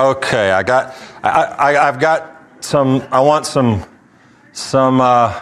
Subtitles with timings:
[0.00, 3.84] Okay, I got, I, I, I've got some, I want some,
[4.52, 5.38] some, uh,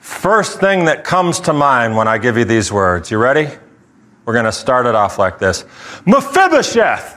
[0.00, 3.12] first thing that comes to mind when I give you these words.
[3.12, 3.48] You ready?
[4.24, 5.64] We're going to start it off like this
[6.04, 7.16] Mephibosheth.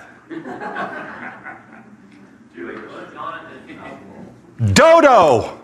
[4.73, 5.59] Dodo.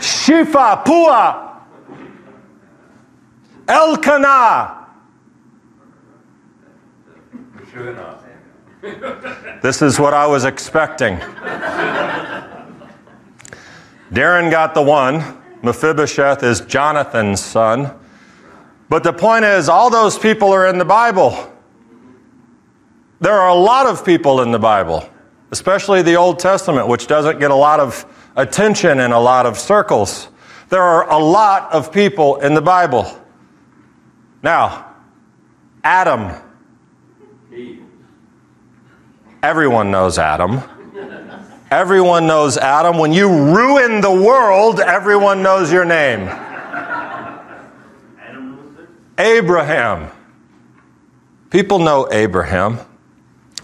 [0.00, 1.60] Shifa Pua.
[3.68, 4.79] Elkanah.
[9.62, 11.16] This is what I was expecting.
[14.10, 15.38] Darren got the one.
[15.62, 17.94] Mephibosheth is Jonathan's son.
[18.88, 21.52] But the point is, all those people are in the Bible.
[23.20, 25.08] There are a lot of people in the Bible,
[25.52, 29.58] especially the Old Testament, which doesn't get a lot of attention in a lot of
[29.58, 30.28] circles.
[30.70, 33.06] There are a lot of people in the Bible.
[34.42, 34.94] Now,
[35.84, 36.34] Adam.
[39.42, 40.60] Everyone knows Adam.
[41.70, 42.98] Everyone knows Adam.
[42.98, 46.28] When you ruin the world, everyone knows your name.
[49.16, 50.10] Abraham.
[51.50, 52.78] People know Abraham.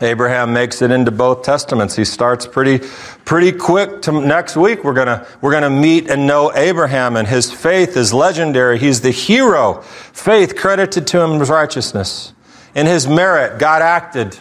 [0.01, 1.97] Abraham makes it into both testaments.
[1.97, 2.87] He starts pretty,
[3.25, 4.03] pretty quick.
[4.03, 8.13] To next week, we're gonna we're gonna meet and know Abraham, and his faith is
[8.13, 8.79] legendary.
[8.79, 9.81] He's the hero.
[9.83, 12.35] Faith credited to him as righteousness.
[12.75, 14.39] In his merit, God acted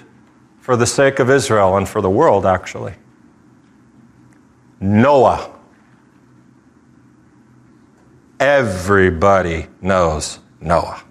[0.66, 2.95] for the sake of Israel and for the world, actually.
[4.80, 5.53] Noah.
[8.39, 11.03] Everybody knows Noah.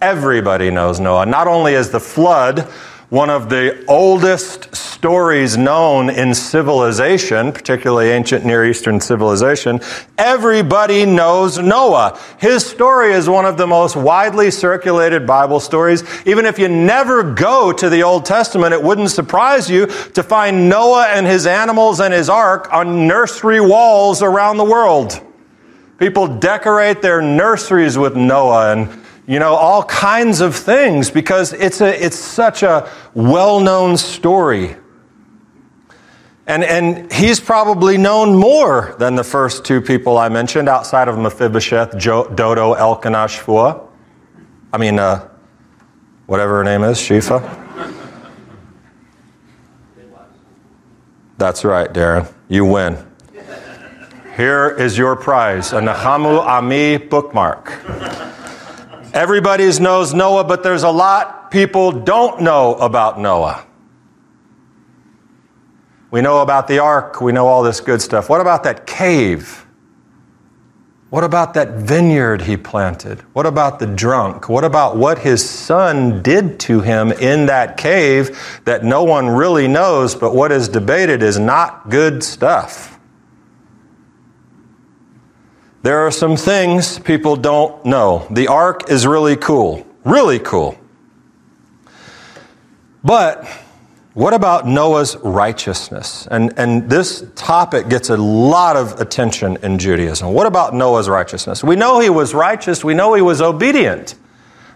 [0.00, 1.26] Everybody knows Noah.
[1.26, 2.66] Not only is the flood
[3.10, 9.80] one of the oldest stories known in civilization, particularly ancient Near Eastern civilization,
[10.16, 12.20] everybody knows Noah.
[12.38, 16.04] His story is one of the most widely circulated Bible stories.
[16.24, 20.68] Even if you never go to the Old Testament, it wouldn't surprise you to find
[20.68, 25.20] Noah and his animals and his ark on nursery walls around the world.
[25.98, 28.99] People decorate their nurseries with Noah and
[29.30, 34.74] you know, all kinds of things because it's, a, it's such a well known story.
[36.48, 41.16] And, and he's probably known more than the first two people I mentioned outside of
[41.16, 43.86] Mephibosheth, jo- Dodo, Elkanah, Shphua.
[44.72, 45.28] I mean, uh,
[46.26, 47.38] whatever her name is, Shifa.
[51.38, 52.28] That's right, Darren.
[52.48, 52.98] You win.
[54.36, 57.70] Here is your prize a Nahamu Ami bookmark.
[59.12, 63.66] Everybody knows Noah, but there's a lot people don't know about Noah.
[66.10, 68.28] We know about the ark, we know all this good stuff.
[68.28, 69.66] What about that cave?
[71.10, 73.20] What about that vineyard he planted?
[73.32, 74.48] What about the drunk?
[74.48, 79.66] What about what his son did to him in that cave that no one really
[79.66, 82.99] knows, but what is debated is not good stuff?
[85.82, 88.26] There are some things people don't know.
[88.30, 90.78] The ark is really cool, really cool.
[93.02, 93.46] But
[94.12, 96.28] what about Noah's righteousness?
[96.30, 100.34] And, and this topic gets a lot of attention in Judaism.
[100.34, 101.64] What about Noah's righteousness?
[101.64, 104.16] We know he was righteous, we know he was obedient.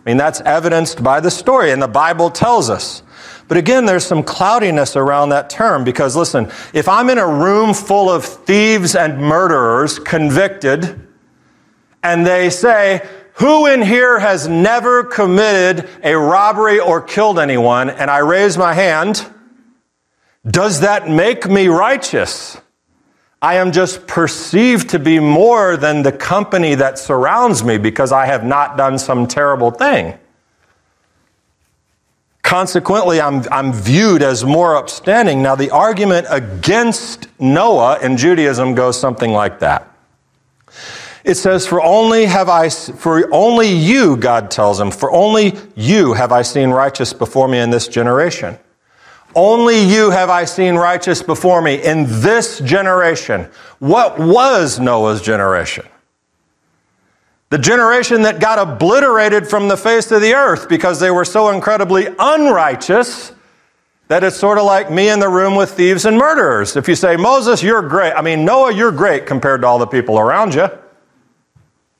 [0.06, 3.02] I mean, that's evidenced by the story, and the Bible tells us.
[3.46, 7.74] But again, there's some cloudiness around that term because listen, if I'm in a room
[7.74, 11.00] full of thieves and murderers convicted,
[12.02, 17.90] and they say, Who in here has never committed a robbery or killed anyone?
[17.90, 19.26] And I raise my hand,
[20.46, 22.58] does that make me righteous?
[23.40, 28.24] I am just perceived to be more than the company that surrounds me because I
[28.26, 30.18] have not done some terrible thing.
[32.44, 35.42] Consequently, I'm, I'm viewed as more upstanding.
[35.42, 39.90] Now, the argument against Noah in Judaism goes something like that.
[41.24, 46.12] It says, For only have I, for only you, God tells him, for only you
[46.12, 48.58] have I seen righteous before me in this generation.
[49.34, 53.48] Only you have I seen righteous before me in this generation.
[53.78, 55.86] What was Noah's generation?
[57.54, 61.50] The generation that got obliterated from the face of the earth because they were so
[61.50, 63.30] incredibly unrighteous
[64.08, 66.74] that it's sort of like me in the room with thieves and murderers.
[66.74, 68.12] If you say, Moses, you're great.
[68.12, 70.68] I mean, Noah, you're great compared to all the people around you.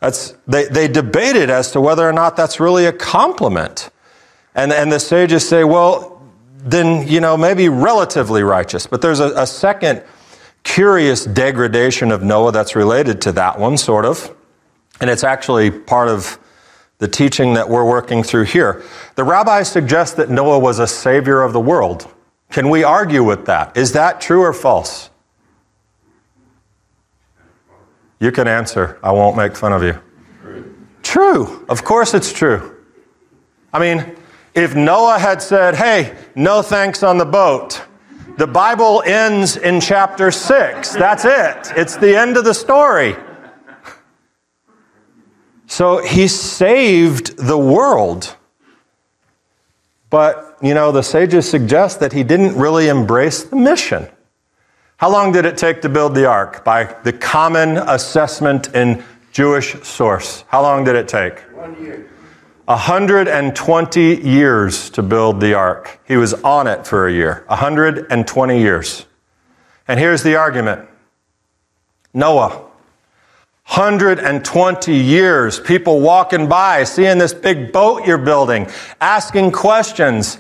[0.01, 3.91] That's, they, they debated as to whether or not that's really a compliment.
[4.57, 6.21] And, and the sages say, well,
[6.57, 8.89] then, you know, maybe relatively righteous.
[8.89, 10.03] But there's a, a second
[10.65, 14.35] curious degradation of Noah that's related to that one, sort of.
[15.05, 16.39] And it's actually part of
[16.97, 18.83] the teaching that we're working through here.
[19.17, 22.11] The rabbis suggest that Noah was a savior of the world.
[22.51, 23.77] Can we argue with that?
[23.77, 25.11] Is that true or false?
[28.19, 28.99] You can answer.
[29.03, 30.01] I won't make fun of you.
[31.03, 31.67] True.
[31.69, 32.75] Of course it's true.
[33.75, 34.17] I mean,
[34.55, 37.83] if Noah had said, hey, no thanks on the boat,
[38.39, 40.95] the Bible ends in chapter 6.
[40.95, 41.79] That's it.
[41.79, 43.17] It's the end of the story.
[45.67, 48.37] So he saved the world.
[50.11, 54.09] But, you know, the sages suggest that he didn't really embrace the mission.
[54.99, 56.65] How long did it take to build the ark?
[56.65, 59.03] By the common assessment in
[59.33, 60.45] Jewish source.
[60.49, 61.41] How long did it take?
[61.55, 62.09] One year.
[62.67, 66.01] 120 years to build the ark.
[66.07, 67.45] He was on it for a year.
[67.49, 69.07] 120 years.
[69.87, 70.89] And here's the argument
[72.15, 72.64] Noah,
[73.67, 78.69] 120 years, people walking by, seeing this big boat you're building,
[79.01, 80.39] asking questions.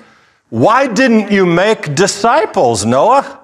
[0.50, 3.40] Why didn't you make disciples, Noah?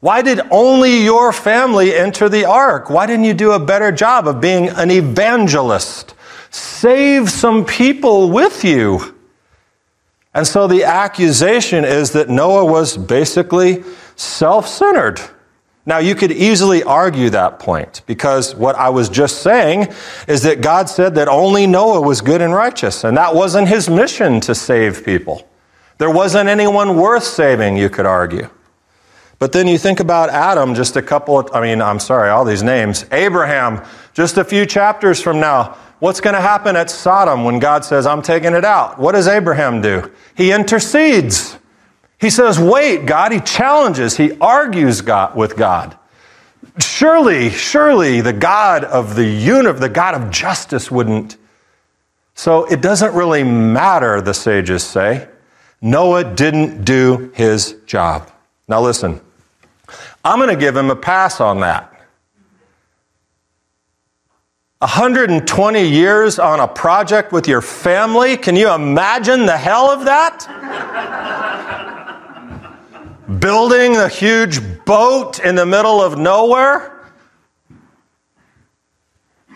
[0.00, 2.90] Why did only your family enter the ark?
[2.90, 6.14] Why didn't you do a better job of being an evangelist?
[6.50, 9.14] Save some people with you.
[10.34, 13.84] And so the accusation is that Noah was basically
[14.16, 15.20] self centered.
[15.86, 19.88] Now, you could easily argue that point because what I was just saying
[20.28, 23.88] is that God said that only Noah was good and righteous, and that wasn't his
[23.88, 25.48] mission to save people.
[25.96, 28.48] There wasn't anyone worth saving, you could argue.
[29.38, 32.44] But then you think about Adam, just a couple of, I mean, I'm sorry, all
[32.44, 33.06] these names.
[33.10, 35.78] Abraham, just a few chapters from now.
[35.98, 38.98] What's going to happen at Sodom when God says, I'm taking it out?
[38.98, 40.10] What does Abraham do?
[40.34, 41.56] He intercedes.
[42.20, 43.32] He says, Wait, God.
[43.32, 45.96] He challenges, he argues God, with God.
[46.78, 51.36] Surely, surely the God of the universe, the God of justice wouldn't.
[52.34, 55.28] So it doesn't really matter, the sages say.
[55.80, 58.30] Noah didn't do his job.
[58.68, 59.20] Now listen,
[60.24, 61.86] I'm going to give him a pass on that.
[64.80, 68.36] 120 years on a project with your family?
[68.36, 71.39] Can you imagine the hell of that?
[73.38, 76.96] Building a huge boat in the middle of nowhere?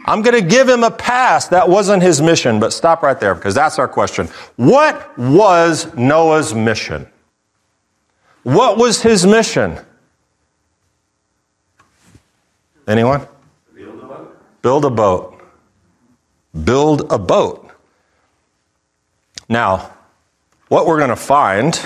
[0.06, 1.49] I'm going to give him a pass.
[1.49, 4.29] That wasn't his mission, but stop right there because that's our question.
[4.56, 7.06] What was Noah's mission?
[8.43, 9.79] What was his mission?
[12.87, 13.27] Anyone?
[13.75, 14.37] Build a boat.
[14.62, 15.43] Build a boat.
[16.65, 17.70] Build a boat.
[19.49, 19.91] Now,
[20.69, 21.81] what we're going to find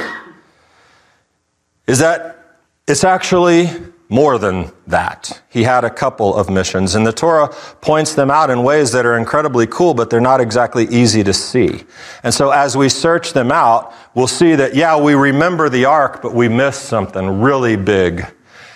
[1.89, 3.71] is that it's actually
[4.11, 5.43] more than that.
[5.51, 7.49] He had a couple of missions, and the Torah
[7.81, 11.33] points them out in ways that are incredibly cool, but they're not exactly easy to
[11.33, 11.85] see.
[12.23, 16.23] And so as we search them out, we'll see that, yeah, we remember the ark,
[16.23, 18.27] but we missed something really big.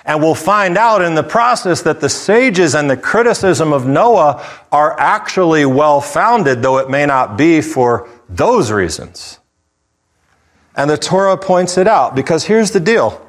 [0.05, 4.44] And we'll find out in the process that the sages and the criticism of Noah
[4.70, 9.38] are actually well founded, though it may not be for those reasons.
[10.77, 13.21] And the Torah points it out because here's the deal.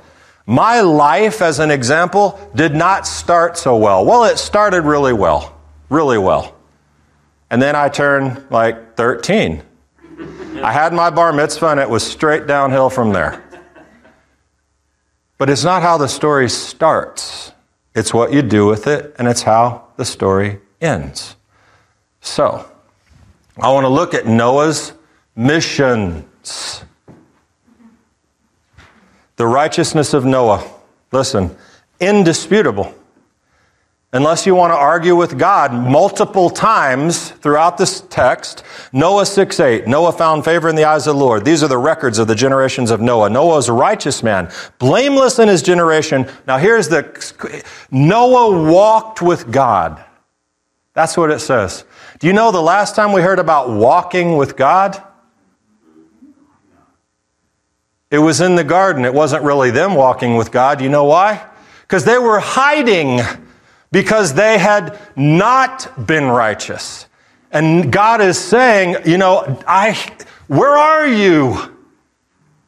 [0.45, 4.05] My life, as an example, did not start so well.
[4.05, 5.57] Well, it started really well,
[5.89, 6.55] really well.
[7.49, 9.61] And then I turned like 13.
[10.61, 13.43] I had my bar mitzvah and it was straight downhill from there.
[15.37, 17.51] But it's not how the story starts,
[17.95, 21.35] it's what you do with it, and it's how the story ends.
[22.21, 22.69] So,
[23.57, 24.93] I want to look at Noah's
[25.35, 26.83] missions.
[29.35, 30.63] The righteousness of Noah,
[31.11, 31.55] listen,
[31.99, 32.93] indisputable.
[34.15, 39.87] Unless you want to argue with God multiple times throughout this text, Noah 6 8,
[39.87, 41.43] Noah found favor in the eyes of the Lord.
[41.43, 43.31] These are the records of the generations of Noah.
[43.31, 46.29] Noah was a righteous man, blameless in his generation.
[46.45, 50.03] Now here's the Noah walked with God.
[50.93, 51.83] That's what it says.
[52.19, 55.01] Do you know the last time we heard about walking with God?
[58.13, 59.05] It was in the garden.
[59.05, 60.81] It wasn't really them walking with God.
[60.81, 61.43] You know why?
[61.81, 63.21] Because they were hiding
[63.91, 67.07] because they had not been righteous.
[67.51, 69.93] And God is saying, you know, I,
[70.45, 71.57] where are you?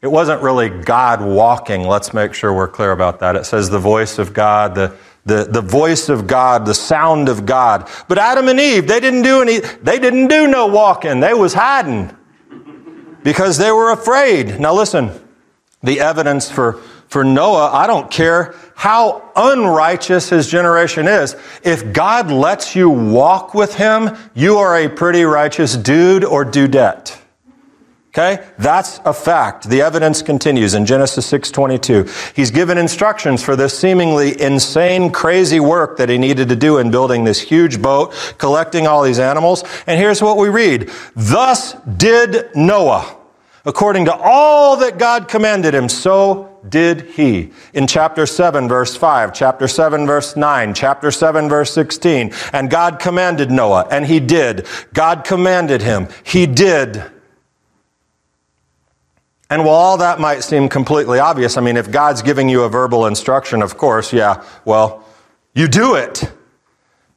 [0.02, 1.84] It wasn't really God walking.
[1.84, 3.36] Let's make sure we're clear about that.
[3.36, 4.96] It says the voice of God, the,
[5.28, 7.88] the, the voice of God, the sound of God.
[8.08, 11.20] But Adam and Eve, they didn't do any, they didn't do no walking.
[11.20, 12.18] They was hiding
[13.22, 14.60] because they were afraid.
[14.60, 15.12] Now listen,
[15.86, 16.74] the evidence for,
[17.08, 21.36] for Noah, I don't care how unrighteous his generation is.
[21.63, 27.18] If God lets you walk with him, you are a pretty righteous dude or dudette.
[28.18, 28.46] Okay?
[28.58, 29.68] That's a fact.
[29.70, 32.08] The evidence continues in Genesis 6:22.
[32.34, 36.92] He's given instructions for this seemingly insane, crazy work that he needed to do in
[36.92, 39.65] building this huge boat, collecting all these animals.
[39.86, 40.89] And here's what we read.
[41.13, 43.18] Thus did Noah,
[43.66, 47.52] according to all that God commanded him, so did he.
[47.74, 52.32] In chapter 7 verse 5, chapter 7 verse 9, chapter 7 verse 16.
[52.54, 54.68] And God commanded Noah, and he did.
[54.94, 56.08] God commanded him.
[56.24, 57.04] He did.
[59.50, 62.70] And while all that might seem completely obvious, I mean, if God's giving you a
[62.70, 65.04] verbal instruction, of course, yeah, well,
[65.54, 66.32] you do it.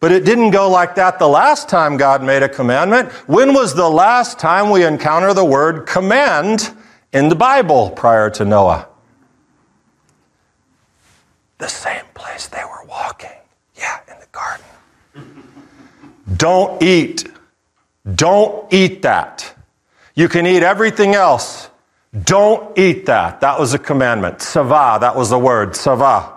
[0.00, 3.10] But it didn't go like that the last time God made a commandment.
[3.26, 6.70] When was the last time we encounter the word command
[7.12, 8.88] in the Bible prior to Noah?
[11.58, 13.30] The same place they were walking.
[13.76, 14.66] Yeah, in the garden.
[16.36, 17.28] Don't eat.
[18.14, 19.54] Don't eat that.
[20.14, 21.68] You can eat everything else
[22.24, 23.40] don't eat that.
[23.40, 24.40] That was a commandment.
[24.40, 26.32] Sava, that was the word, sava.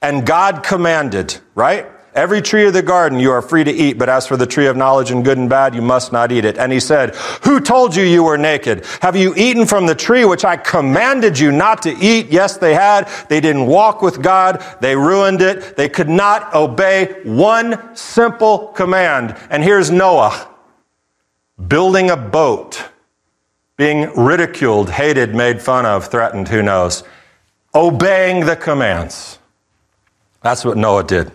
[0.00, 1.86] And God commanded, right?
[2.14, 4.66] Every tree of the garden you are free to eat, but as for the tree
[4.66, 6.58] of knowledge and good and bad, you must not eat it.
[6.58, 7.14] And he said,
[7.44, 8.84] Who told you you were naked?
[9.00, 12.26] Have you eaten from the tree which I commanded you not to eat?
[12.26, 13.08] Yes, they had.
[13.30, 14.62] They didn't walk with God.
[14.82, 15.74] They ruined it.
[15.78, 19.34] They could not obey one simple command.
[19.48, 20.48] And here's Noah
[21.66, 22.90] building a boat
[23.76, 27.04] being ridiculed, hated, made fun of, threatened, who knows,
[27.74, 29.38] obeying the commands.
[30.42, 31.32] That's what Noah did.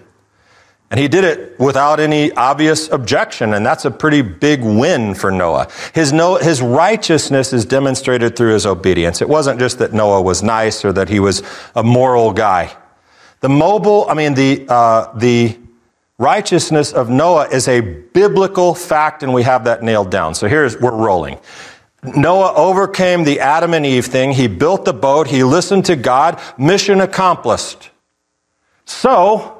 [0.90, 5.32] And he did it without any obvious objection, and that's a pretty big win for
[5.32, 5.68] Noah.
[5.94, 9.22] His, no, his righteousness is demonstrated through his obedience.
[9.22, 11.44] It wasn't just that Noah was nice or that he was
[11.76, 12.74] a moral guy.
[13.42, 15.58] The mobile, I mean, the, uh, the
[16.18, 20.36] righteousness of Noah is a biblical fact, and we have that nailed down.
[20.36, 21.38] So here's, we're rolling.
[22.16, 24.32] Noah overcame the Adam and Eve thing.
[24.32, 25.28] He built the boat.
[25.28, 26.40] He listened to God.
[26.58, 27.90] Mission accomplished.
[28.86, 29.57] So,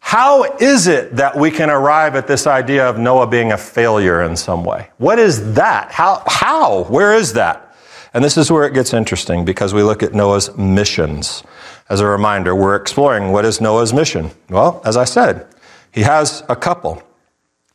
[0.00, 4.22] how is it that we can arrive at this idea of Noah being a failure
[4.22, 4.88] in some way?
[4.96, 5.90] What is that?
[5.90, 6.22] How?
[6.26, 6.84] How?
[6.84, 7.76] Where is that?
[8.14, 11.42] And this is where it gets interesting because we look at Noah's missions.
[11.90, 14.30] As a reminder, we're exploring what is Noah's mission?
[14.48, 15.46] Well, as I said,
[15.92, 17.02] he has a couple.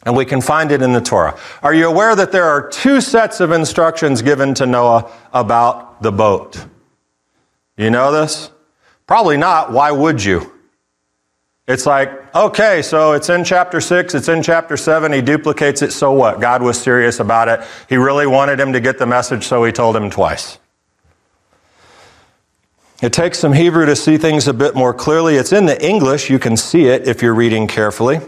[0.06, 1.38] And we can find it in the Torah.
[1.62, 6.12] Are you aware that there are two sets of instructions given to Noah about the
[6.12, 6.65] boat?
[7.77, 8.50] You know this?
[9.08, 9.72] Probably not.
[9.72, 10.51] Why would you?
[11.65, 15.93] It's like, okay, so it's in chapter 6, it's in chapter 7, he duplicates it,
[15.93, 16.41] so what?
[16.41, 17.62] God was serious about it.
[17.88, 20.60] He really wanted him to get the message, so he told him twice.
[23.01, 25.36] It takes some Hebrew to see things a bit more clearly.
[25.36, 28.20] It's in the English, you can see it if you're reading carefully.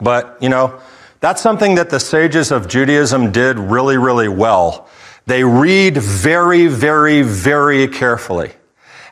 [0.00, 0.80] But, you know,
[1.20, 4.88] that's something that the sages of Judaism did really, really well.
[5.26, 8.52] They read very, very, very carefully.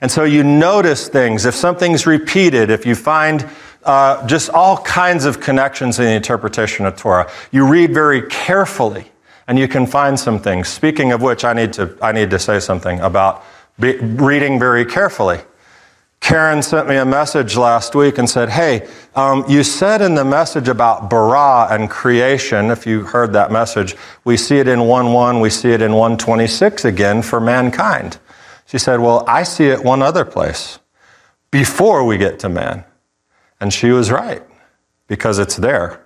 [0.01, 1.45] And so you notice things.
[1.45, 3.49] If something's repeated, if you find
[3.85, 9.11] uh, just all kinds of connections in the interpretation of Torah, you read very carefully
[9.49, 10.69] and you can find some things.
[10.69, 13.45] Speaking of which, I need to, I need to say something about
[13.81, 15.41] be, reading very carefully.
[16.21, 20.25] Karen sent me a message last week and said, Hey, um, you said in the
[20.25, 25.13] message about bara and creation, if you heard that message, we see it in 1
[25.13, 28.19] 1, we see it in 126 again for mankind.
[28.69, 30.79] She said, Well, I see it one other place
[31.51, 32.85] before we get to man.
[33.61, 34.43] And she was right
[35.07, 36.05] because it's there.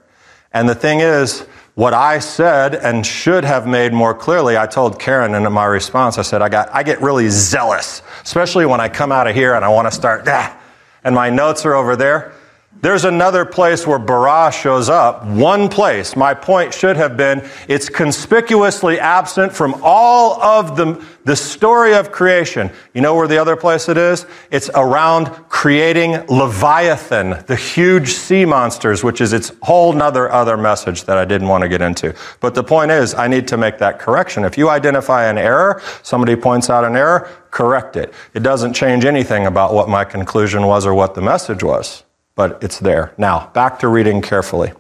[0.53, 1.41] And the thing is,
[1.75, 6.19] what I said and should have made more clearly, I told Karen in my response,
[6.19, 9.55] I said, I, got, I get really zealous, especially when I come out of here
[9.55, 10.57] and I want to start, ah,
[11.03, 12.33] and my notes are over there.
[12.83, 15.25] There's another place where bara shows up.
[15.25, 16.17] One place.
[16.17, 22.11] My point should have been it's conspicuously absent from all of the, the story of
[22.11, 22.73] creation.
[22.93, 24.27] You know where the other place it is?
[24.51, 31.05] It's around creating Leviathan, the huge sea monsters, which is its whole nother other message
[31.05, 32.13] that I didn't want to get into.
[32.41, 34.45] But the point is, I need to make that correction.
[34.45, 38.13] If you identify an error, somebody points out an error, correct it.
[38.35, 42.02] It doesn't change anything about what my conclusion was or what the message was
[42.35, 43.15] but it's there.
[43.19, 44.73] Now, back to reading carefully.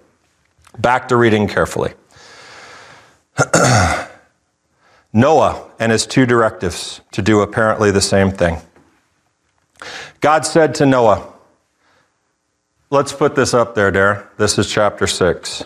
[0.78, 1.94] Back to reading carefully.
[5.12, 8.59] Noah and his two directives to do apparently the same thing.
[10.21, 11.28] God said to Noah,
[12.90, 14.26] Let's put this up there, Darren.
[14.37, 15.64] This is chapter 6.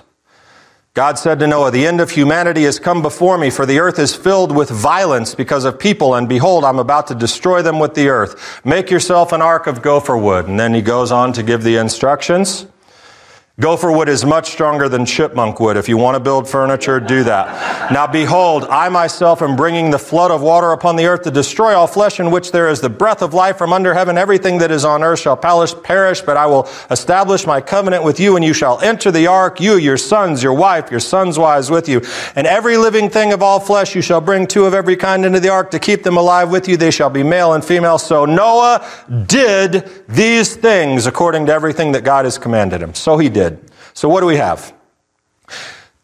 [0.96, 3.98] God said to Noah, The end of humanity has come before me, for the earth
[3.98, 7.92] is filled with violence because of people, and behold, I'm about to destroy them with
[7.92, 8.64] the earth.
[8.64, 10.48] Make yourself an ark of gopher wood.
[10.48, 12.66] And then he goes on to give the instructions.
[13.58, 15.78] Gopher wood is much stronger than chipmunk wood.
[15.78, 17.90] If you want to build furniture, do that.
[17.90, 21.74] Now behold, I myself am bringing the flood of water upon the earth to destroy
[21.74, 24.18] all flesh in which there is the breath of life from under heaven.
[24.18, 28.36] Everything that is on earth shall perish, but I will establish my covenant with you
[28.36, 31.88] and you shall enter the ark, you, your sons, your wife, your sons' wives with
[31.88, 32.02] you.
[32.34, 35.40] And every living thing of all flesh you shall bring two of every kind into
[35.40, 36.76] the ark to keep them alive with you.
[36.76, 37.96] They shall be male and female.
[37.96, 38.86] So Noah
[39.26, 42.92] did these things according to everything that God has commanded him.
[42.92, 43.45] So he did.
[43.96, 44.74] So what do we have?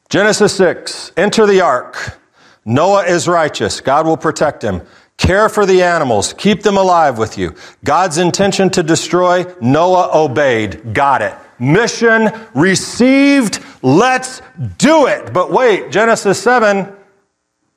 [0.09, 2.19] Genesis 6, enter the ark.
[2.65, 3.83] Noah is righteous.
[3.83, 4.81] God will protect him.
[5.19, 6.33] Care for the animals.
[6.33, 7.55] Keep them alive with you.
[7.85, 10.95] God's intention to destroy, Noah obeyed.
[10.95, 11.35] Got it.
[11.59, 13.63] Mission received.
[13.83, 14.41] Let's
[14.79, 15.35] do it.
[15.35, 16.91] But wait, Genesis 7,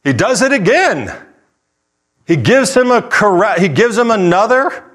[0.06, 1.14] he does it again.
[2.26, 4.86] He gives him a correct, he gives him another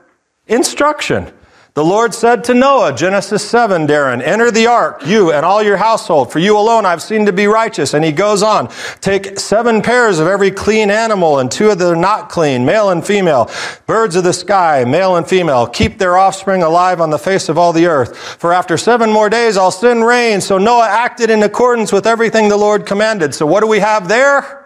[0.46, 1.30] instruction.
[1.74, 5.76] The Lord said to Noah, Genesis 7, Darren, enter the ark, you and all your
[5.76, 7.94] household, for you alone I've seen to be righteous.
[7.94, 8.68] And he goes on,
[9.00, 13.06] take seven pairs of every clean animal and two of the not clean, male and
[13.06, 13.48] female,
[13.86, 17.56] birds of the sky, male and female, keep their offspring alive on the face of
[17.56, 18.16] all the earth.
[18.16, 20.40] For after seven more days I'll send rain.
[20.40, 23.32] So Noah acted in accordance with everything the Lord commanded.
[23.32, 24.59] So what do we have there?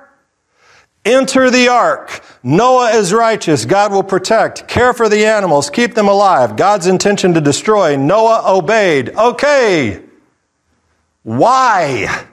[1.04, 2.22] Enter the ark.
[2.42, 3.64] Noah is righteous.
[3.66, 4.66] God will protect.
[4.68, 5.68] Care for the animals.
[5.68, 6.56] Keep them alive.
[6.56, 7.96] God's intention to destroy.
[7.96, 9.10] Noah obeyed.
[9.10, 10.02] Okay.
[11.22, 12.26] Why?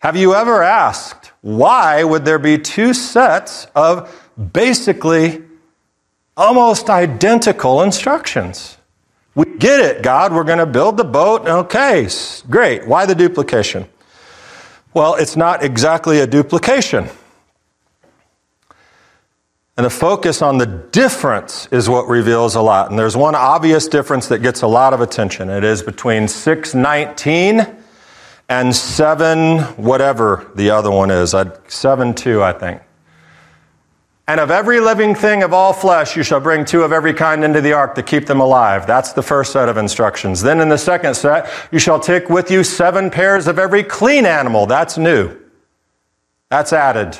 [0.00, 5.42] Have you ever asked, why would there be two sets of basically
[6.36, 8.78] almost identical instructions?
[9.34, 10.32] We get it, God.
[10.32, 11.46] We're going to build the boat.
[11.46, 12.08] Okay,
[12.48, 12.86] great.
[12.86, 13.86] Why the duplication?
[14.92, 17.08] Well, it's not exactly a duplication.
[19.76, 22.90] And the focus on the difference is what reveals a lot.
[22.90, 25.48] And there's one obvious difference that gets a lot of attention.
[25.48, 27.66] It is between 619
[28.48, 31.32] and 7 whatever the other one is.
[31.32, 32.82] Uh, 7 2, I think.
[34.28, 37.42] And of every living thing of all flesh, you shall bring two of every kind
[37.42, 38.86] into the ark to keep them alive.
[38.86, 40.40] That's the first set of instructions.
[40.40, 44.26] Then in the second set, you shall take with you seven pairs of every clean
[44.26, 44.66] animal.
[44.66, 45.36] That's new.
[46.48, 47.18] That's added.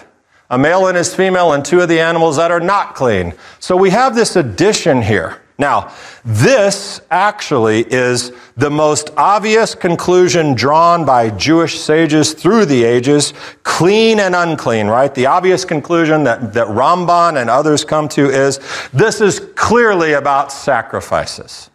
[0.51, 3.35] A male and his female, and two of the animals that are not clean.
[3.61, 5.40] So we have this addition here.
[5.61, 5.93] Now,
[6.25, 14.21] this actually is the most obvious conclusion drawn by Jewish sages through the ages, clean
[14.21, 15.15] and unclean, right?
[15.15, 18.59] The obvious conclusion that, that Ramban and others come to is
[18.95, 21.69] this is clearly about sacrifices.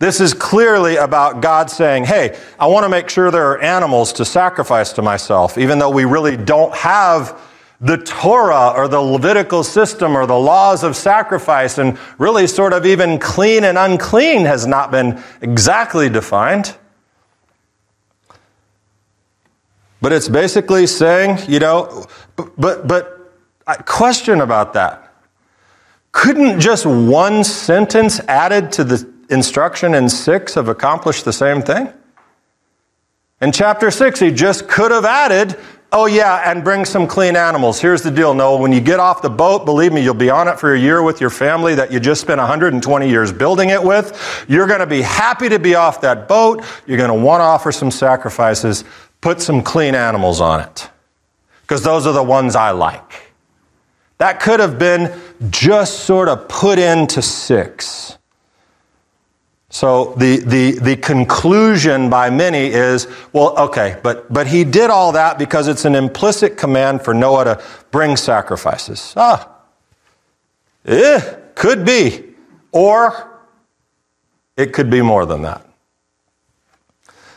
[0.00, 4.12] This is clearly about God saying, hey, I want to make sure there are animals
[4.14, 7.40] to sacrifice to myself, even though we really don't have
[7.80, 12.84] the Torah or the Levitical system or the laws of sacrifice, and really sort of
[12.84, 16.76] even clean and unclean has not been exactly defined.
[20.00, 25.12] But it's basically saying, you know, but, but, but question about that.
[26.12, 31.92] Couldn't just one sentence added to the instruction in six have accomplished the same thing?
[33.40, 35.56] In chapter six, he just could have added,
[35.90, 37.80] Oh, yeah, and bring some clean animals.
[37.80, 38.58] Here's the deal, Noah.
[38.58, 41.02] When you get off the boat, believe me, you'll be on it for a year
[41.02, 44.44] with your family that you just spent 120 years building it with.
[44.48, 46.62] You're going to be happy to be off that boat.
[46.86, 48.84] You're going to want to offer some sacrifices.
[49.22, 50.90] Put some clean animals on it.
[51.62, 53.32] Because those are the ones I like.
[54.18, 58.17] That could have been just sort of put into six.
[59.78, 65.12] So the, the, the conclusion by many is, well, okay, but, but he did all
[65.12, 67.62] that because it's an implicit command for Noah to
[67.92, 69.14] bring sacrifices.
[69.16, 69.48] Ah,
[70.84, 71.20] eh,
[71.54, 72.24] could be.
[72.72, 73.40] Or
[74.56, 75.64] it could be more than that.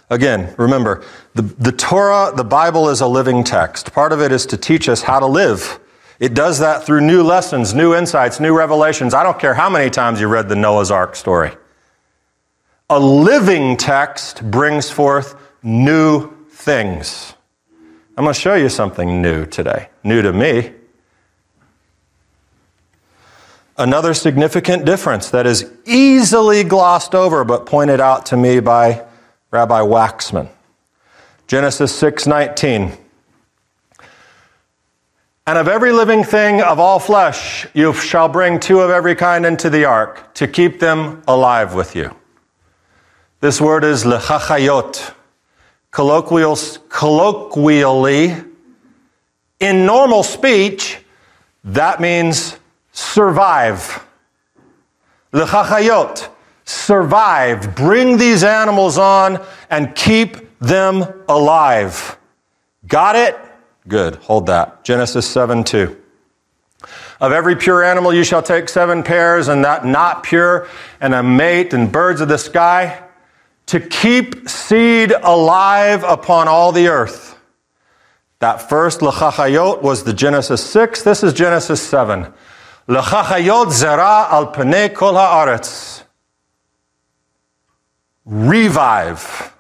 [0.10, 1.04] Again, remember,
[1.36, 3.94] the, the Torah, the Bible is a living text.
[3.94, 5.80] Part of it is to teach us how to live.
[6.20, 9.14] It does that through new lessons, new insights, new revelations.
[9.14, 11.52] I don't care how many times you read the Noah's Ark story
[12.92, 17.34] a living text brings forth new things.
[18.18, 20.74] I'm going to show you something new today, new to me.
[23.78, 29.06] Another significant difference that is easily glossed over but pointed out to me by
[29.52, 30.50] Rabbi Waxman.
[31.48, 32.98] Genesis 6:19
[35.48, 39.46] And of every living thing of all flesh you shall bring two of every kind
[39.46, 42.14] into the ark to keep them alive with you.
[43.42, 45.16] This word is lechachayot,
[45.90, 46.56] colloquial,
[46.90, 48.36] colloquially,
[49.60, 51.00] in normal speech,
[51.64, 52.56] that means
[52.92, 54.06] survive.
[55.34, 56.30] L'chachayot,
[56.66, 57.76] survive.
[57.76, 62.20] Bring these animals on and keep them alive.
[62.88, 63.36] Got it?
[63.88, 64.18] Good.
[64.18, 64.84] Hold that.
[64.84, 66.00] Genesis 7 2.
[67.20, 70.68] Of every pure animal you shall take seven pairs, and that not pure,
[71.00, 73.02] and a mate, and birds of the sky,
[73.72, 77.40] to keep seed alive upon all the earth.
[78.40, 81.04] That first lechachayot was the Genesis 6.
[81.04, 82.34] This is Genesis 7.
[82.90, 86.04] Lechachayot zera al pene kol haaretz.
[88.26, 89.54] Revive.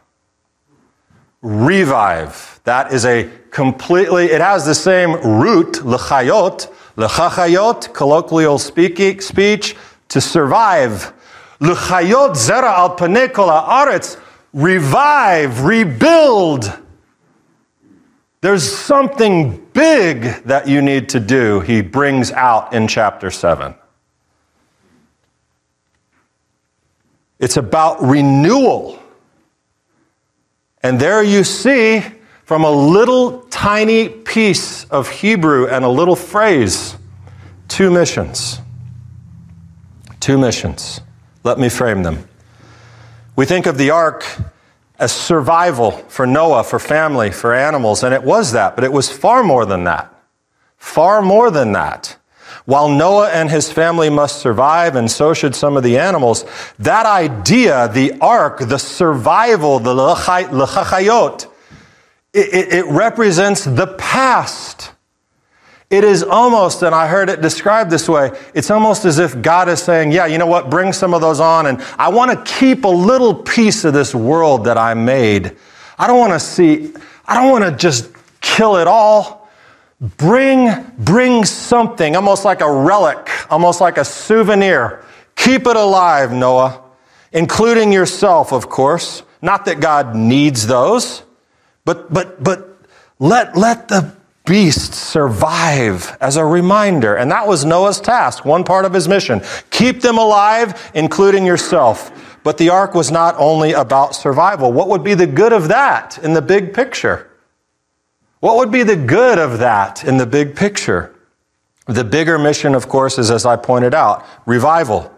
[1.41, 2.59] Revive.
[2.65, 9.77] That is a completely, it has the same root, lechayot, lechachayot, colloquial speak, speech,
[10.09, 11.13] to survive.
[11.61, 14.19] Lechayot zera al pene kol haaretz.
[14.53, 16.81] Revive, rebuild
[18.41, 23.75] there's something big that you need to do, he brings out in chapter 7.
[27.39, 28.99] It's about renewal.
[30.81, 32.03] And there you see
[32.43, 36.97] from a little tiny piece of Hebrew and a little phrase
[37.67, 38.59] two missions.
[40.19, 41.01] Two missions.
[41.43, 42.27] Let me frame them.
[43.35, 44.25] We think of the ark
[44.99, 49.09] as survival for Noah, for family, for animals, and it was that, but it was
[49.09, 50.13] far more than that.
[50.77, 52.17] Far more than that.
[52.65, 56.45] While Noah and his family must survive, and so should some of the animals,
[56.77, 61.47] that idea, the ark, the survival, the lechachayot,
[62.33, 64.90] it, it represents the past.
[65.91, 69.67] It is almost, and I heard it described this way, it's almost as if God
[69.67, 70.69] is saying, Yeah, you know what?
[70.69, 74.15] Bring some of those on, and I want to keep a little piece of this
[74.15, 75.57] world that I made.
[75.99, 76.93] I don't want to see,
[77.25, 79.49] I don't want to just kill it all.
[79.99, 85.03] Bring, bring something, almost like a relic, almost like a souvenir.
[85.35, 86.81] Keep it alive, Noah,
[87.33, 89.23] including yourself, of course.
[89.41, 91.23] Not that God needs those,
[91.83, 92.77] but, but, but
[93.19, 97.15] let, let the beasts survive as a reminder.
[97.15, 99.41] And that was Noah's task, one part of his mission.
[99.69, 102.11] Keep them alive, including yourself.
[102.43, 104.73] But the ark was not only about survival.
[104.73, 107.29] What would be the good of that in the big picture?
[108.39, 111.15] What would be the good of that in the big picture?
[111.85, 115.13] The bigger mission, of course, is as I pointed out, revival.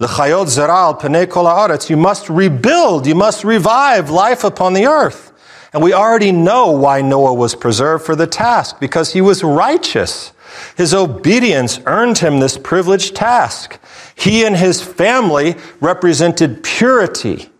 [0.00, 5.32] Kol You must rebuild, you must revive life upon the earth.
[5.72, 10.32] And we already know why Noah was preserved for the task, because he was righteous.
[10.76, 13.78] His obedience earned him this privileged task.
[14.14, 17.50] He and his family represented purity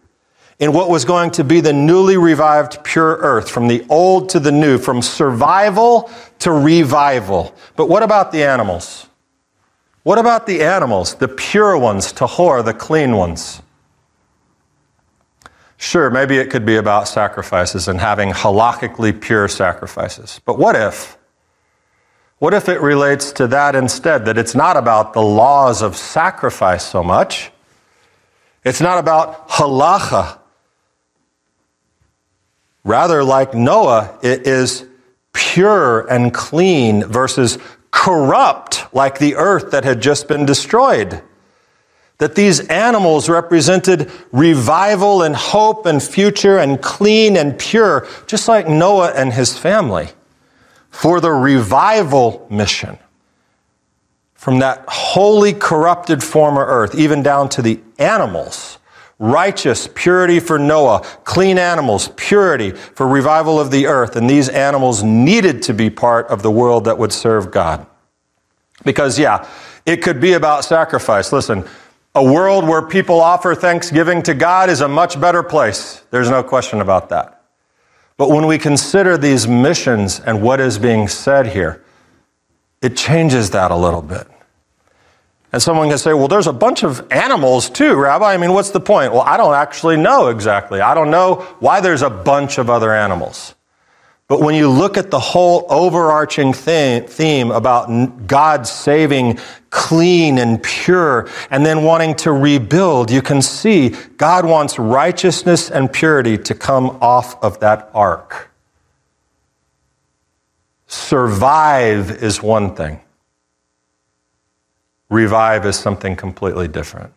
[0.58, 4.40] in what was going to be the newly revived pure earth, from the old to
[4.40, 7.54] the new, from survival to revival.
[7.76, 9.06] But what about the animals?
[10.02, 13.62] What about the animals, the pure ones, tahor, the clean ones?
[15.78, 20.40] Sure, maybe it could be about sacrifices and having halakhically pure sacrifices.
[20.44, 21.16] But what if?
[22.38, 24.24] What if it relates to that instead?
[24.24, 27.52] That it's not about the laws of sacrifice so much.
[28.64, 30.38] It's not about halacha.
[32.82, 34.84] Rather, like Noah, it is
[35.32, 37.56] pure and clean versus
[37.92, 41.22] corrupt like the earth that had just been destroyed
[42.18, 48.68] that these animals represented revival and hope and future and clean and pure, just like
[48.68, 50.08] Noah and his family,
[50.90, 52.98] for the revival mission.
[54.34, 58.78] From that wholly corrupted former earth, even down to the animals.
[59.20, 64.14] Righteous, purity for Noah, clean animals, purity for revival of the earth.
[64.14, 67.84] And these animals needed to be part of the world that would serve God.
[68.84, 69.48] Because, yeah,
[69.84, 71.32] it could be about sacrifice.
[71.32, 71.64] Listen,
[72.14, 76.02] a world where people offer thanksgiving to God is a much better place.
[76.10, 77.44] There's no question about that.
[78.16, 81.84] But when we consider these missions and what is being said here,
[82.82, 84.26] it changes that a little bit.
[85.52, 88.34] And someone can say, well, there's a bunch of animals too, Rabbi.
[88.34, 89.12] I mean, what's the point?
[89.12, 90.80] Well, I don't actually know exactly.
[90.80, 93.54] I don't know why there's a bunch of other animals.
[94.28, 99.38] But when you look at the whole overarching theme about God saving
[99.70, 105.90] clean and pure and then wanting to rebuild, you can see God wants righteousness and
[105.90, 108.50] purity to come off of that ark.
[110.86, 113.00] Survive is one thing.
[115.08, 117.14] Revive is something completely different.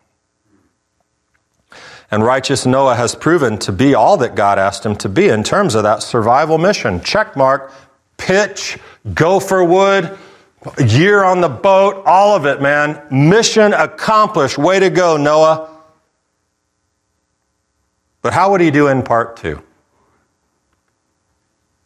[2.12, 5.42] And righteous Noah has proven to be all that God asked him to be in
[5.42, 7.00] terms of that survival mission.
[7.00, 7.72] Check mark,
[8.18, 8.78] pitch,
[9.14, 10.18] gopher wood,
[10.78, 13.02] year on the boat, all of it, man.
[13.10, 14.58] Mission accomplished.
[14.58, 15.70] Way to go, Noah.
[18.20, 19.62] But how would he do in part two?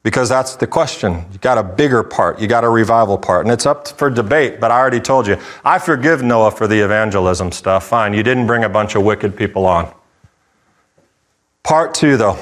[0.02, 1.24] Because that's the question.
[1.32, 4.60] You got a bigger part, you got a revival part, and it's up for debate,
[4.60, 5.38] but I already told you.
[5.64, 7.86] I forgive Noah for the evangelism stuff.
[7.86, 9.92] Fine, you didn't bring a bunch of wicked people on.
[11.66, 12.38] Part two, though.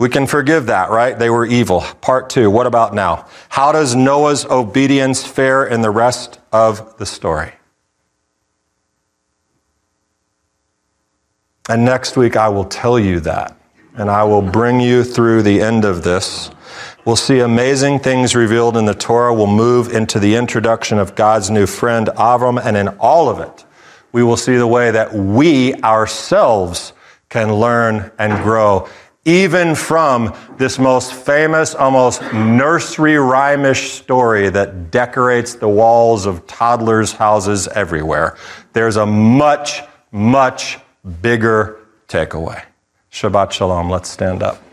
[0.00, 1.16] We can forgive that, right?
[1.16, 1.82] They were evil.
[2.00, 3.28] Part two, what about now?
[3.48, 7.52] How does Noah's obedience fare in the rest of the story?
[11.68, 13.56] And next week I will tell you that,
[13.94, 16.50] and I will bring you through the end of this.
[17.04, 19.32] We'll see amazing things revealed in the Torah.
[19.32, 23.64] We'll move into the introduction of God's new friend, Avram, and in all of it,
[24.10, 26.92] we will see the way that we ourselves
[27.28, 28.88] can learn and grow,
[29.24, 37.12] even from this most famous, almost nursery rhymish story that decorates the walls of toddlers'
[37.12, 38.36] houses everywhere.
[38.72, 40.78] There's a much, much
[41.22, 42.62] bigger takeaway.
[43.10, 43.90] Shabbat Shalom.
[43.90, 44.65] Let's stand up.